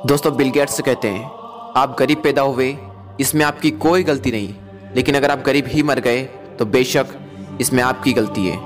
[0.00, 1.24] दोस्तों, Bill Gates कहते हैं,
[1.76, 2.76] आप गरीब पैदा हुए,
[3.20, 4.54] इसमें आपकी कोई गलती नहीं।
[4.94, 6.22] लेकिन अगर आप गरीब ही मर गए
[6.58, 7.06] तो बेशक
[7.60, 8.56] इसमें आपकी गलती है।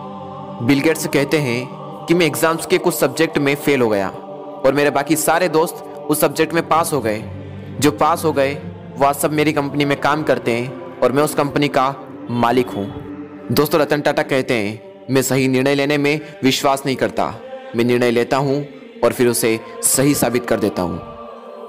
[0.66, 4.74] बिल गेट्स कहते हैं कि मैं एग्ज़ाम्स के कुछ सब्जेक्ट में फेल हो गया, और
[4.74, 7.22] मेरे बाकी सारे दोस्त उस सब्जेक्ट में पास हो गए।
[7.80, 8.54] जो पास हो गए,
[8.96, 11.94] वो आज सब मेरी कंपनी में काम करते हैं, और मैं उस कंपनी का
[12.30, 12.86] मालिक हूँ।
[13.52, 17.32] दोस्तों, रतन टाटा कहते हैं, मैं सही निर्णय लेने में विश्वास नहीं करता।
[17.76, 18.64] मैं निर्णय लेता हूँ,
[19.04, 21.13] और फिर उसे सही साबित कर देता हूँ।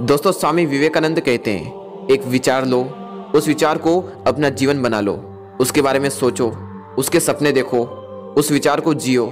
[0.02, 2.84] दोस्तों, स्वामी विवेकानंद कहते हैं, एक विचार लो,
[3.36, 5.14] उस विचार को अपना जीवन बना लो,
[5.60, 6.48] उसके बारे में सोचो,
[6.98, 7.84] उसके सपने देखो,
[8.38, 9.26] उस विचार को जियो,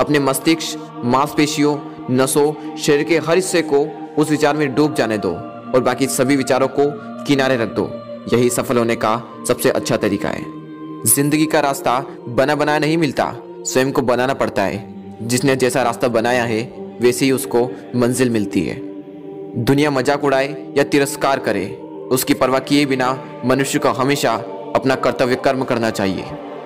[0.00, 1.76] अपने मस्तिष्क, मांसपेशियों,
[2.10, 3.86] नसों, शरीर के हर हिस्से को
[4.22, 5.30] उस विचार में डूब जाने दो
[5.74, 6.90] और बाकी सभी विचारों को
[7.24, 7.90] किनारे रख दो।
[8.36, 10.44] यही सफल होने का सबसे अच्छा तरीका है।
[11.06, 16.08] ज़िंदगी का रास्ता बना बनाया नहीं मिलता, स्वयं को बनाना पड़ता है। जिसने जैसा रास्ता
[16.08, 16.62] बनाया है,
[17.00, 18.85] वैसे ही उसको मंजिल मिलती है।
[19.58, 20.46] दुनिया मज़ाक उड़ाए
[20.76, 21.66] या तिरस्कार करे,
[22.12, 23.10] उसकी परवाह किए बिना
[23.44, 24.32] मनुष्य को हमेशा
[24.76, 26.24] अपना कर्तव्य कर्म करना चाहिए।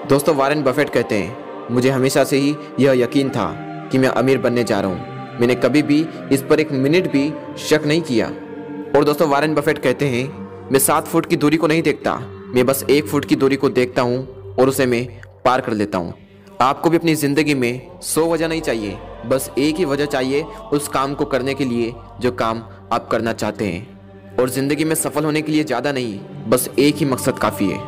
[0.09, 1.37] दोस्तों, वारेन बफेट कहते हैं,
[1.71, 3.47] मुझे हमेशा से ही यह यकीन था
[3.93, 6.01] कि मैं अमीर बनने जा रहा हूँ। मैंने कभी भी
[6.33, 10.27] इस पर एक मिनट भी शक नहीं किया। और दोस्तों, वारेन बफेट कहते हैं,
[10.73, 12.17] मैं सात फुट की दूरी को नहीं देखता,
[12.55, 15.07] मैं बस एक फुट की दूरी को देखता हूँ और उसे मैं
[15.45, 16.15] पार कर लेता हूँ।
[16.61, 20.89] आपको भी अपनी ज़िंदगी में सौ वजह नहीं चाहिए। बस एक ही वजह चाहिए उस
[20.89, 25.25] काम को करने के लिए, जो काम आप करना चाहते हैं। और ज़िंदगी में सफल
[25.25, 26.19] होने के लिए ज़्यादा नहीं,
[26.49, 27.79] बस एक ही मकसद काफ़ी है।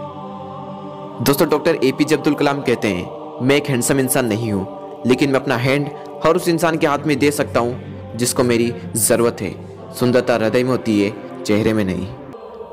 [1.23, 3.07] दोस्तों, doctor A P J Abdul Kalam कहते हैं,
[3.43, 5.89] मैं एक हैंडसम इंसान नहीं हूँ, लेकिन मैं अपना हैंड
[6.25, 9.55] हर उस इंसान के हाथ में दे सकता हूँ, जिसको मेरी ज़रूरत है।
[9.95, 12.07] सुंदरता हृदय में होती है, चेहरे में नहीं।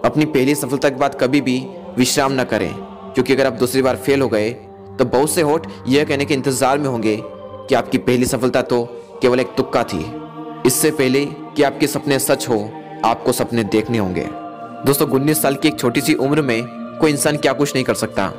[0.05, 1.59] अपनी पहली सफलता के बाद कभी भी
[1.97, 2.73] विश्राम न करें,
[3.13, 4.49] क्योंकि अगर आप दूसरी बार फेल हो गए
[4.99, 7.15] तो बहुत से होठ यह कहने के इंतज़ार में होंगे
[7.69, 8.83] कि आपकी पहली सफलता तो
[9.21, 9.99] केवल एक तुक्का थी।
[10.65, 12.69] इससे पहले कि आपके सपने सच हो,
[13.05, 14.25] आपको सपने देखने होंगे।
[14.85, 16.63] दोस्तों, उन्नीस साल की एक छोटी सी उम्र में
[17.01, 18.31] कोई इंसान क्या कुछ नहीं कर सकता।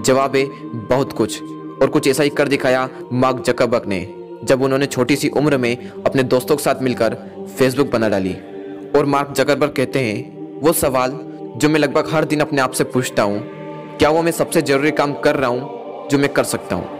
[0.00, 0.44] जवाब है
[0.88, 1.42] बहुत कुछ।
[1.82, 4.00] और कुछ ऐसा ही कर दिखाया मार्क जकबर्ग ने,
[4.44, 7.16] जब उन्होंने छोटी सी उम्र में अपने दोस्तों के साथ मिलकर
[7.58, 8.34] फेसबुक बना डाली।
[8.96, 11.18] और मार्क जकरबर्ग कहते हैं, वो सवाल
[11.56, 13.40] जो मैं लगभग हर दिन अपने आप से पूछता हूँ,
[13.98, 16.97] क्या वो मैं सबसे ज़रूरी काम कर रहा हूँ जो मैं कर सकता हूँ?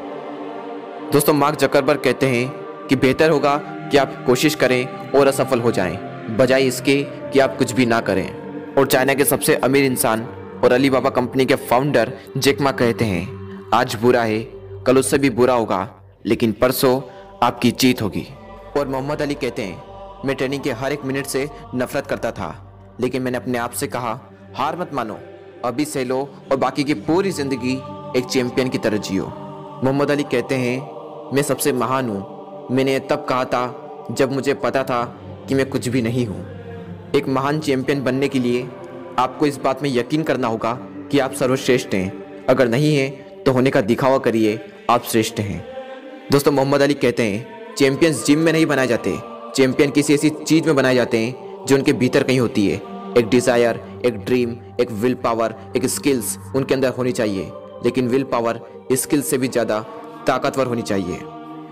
[1.12, 3.56] दोस्तों, मार्क जकरबर्ग कहते हैं कि बेहतर होगा
[3.90, 5.96] कि आप कोशिश करें और असफल हो जाएँ,
[6.36, 6.96] बजाय इसके
[7.32, 10.24] कि आप कुछ भी ना करें। और चाइना के सबसे अमीर इंसान
[10.64, 14.40] और अली बाबा कंपनी के फाउंडर जेकमा कहते हैं, आज बुरा है,
[14.86, 15.88] कल उससे भी बुरा होगा,
[16.26, 17.00] लेकिन परसों
[17.42, 18.26] आपकी जीत होगी।
[18.76, 19.82] और मोहम्मद अली कहते हैं,
[20.24, 22.54] मैं ट्रेनिंग के हर एक मिनट से नफरत करता था,
[23.00, 24.18] लेकिन मैंने अपने आप से कहा,
[24.56, 25.18] हार मत मानो,
[25.64, 26.20] अभी से लो
[26.50, 27.74] और बाकी की पूरी ज़िंदगी
[28.18, 29.32] एक चैंपियन की तरह जियो।
[29.84, 30.97] मोहम्मद अली कहते हैं
[31.34, 35.02] मैं सबसे महान हूँ। मैंने तब कहा था, जब मुझे पता था
[35.48, 36.44] कि मैं कुछ भी नहीं हूँ।
[37.16, 38.62] एक महान चैंपियन बनने के लिए
[39.18, 40.72] आपको इस बात में यकीन करना होगा
[41.10, 44.58] कि आप सर्वश्रेष्ठ हैं। अगर नहीं हैं तो होने का दिखावा करिए,
[44.90, 45.64] आप श्रेष्ठ हैं।
[46.32, 49.16] दोस्तों, मोहम्मद अली कहते हैं, चैंपियंस जिम में नहीं बनाए जाते।
[49.56, 52.80] चैंपियन किसी ऐसी चीज़ में बनाए जाते हैं, जो उनके भीतर कहीं होती है।
[53.18, 57.50] एक डिज़ायर एक ड्रीम एक विल पावर एक स्किल्स उनके अंदर होनी चाहिए।
[57.84, 58.60] लेकिन विल पावर
[58.92, 59.84] स्किल्स से भी ज़्यादा
[60.28, 61.20] ताकतवर होनी चाहिए।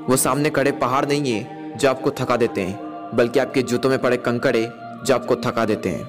[0.09, 3.99] वो सामने खड़े पहाड़ नहीं है, जो आपको थका देते हैं, बल्कि आपके जूतों में
[3.99, 4.63] पड़े कंकड़े,
[5.07, 6.05] जो आपको थका देते हैं।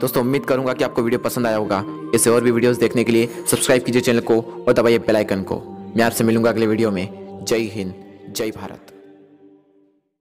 [0.00, 3.12] दोस्तों, उम्मीद करूँगा कि आपको वीडियो पसंद आया होगा। इसे और भी वीडियोस देखने के
[3.12, 5.60] लिए सब्सक्राइब कीजिए चैनल को और दबाइए बेल आइकन को।
[5.96, 7.08] मैं आपसे मिलूँगा अगले वीडियो में।
[7.44, 7.94] जय हिंद,
[8.30, 8.93] जय भारत।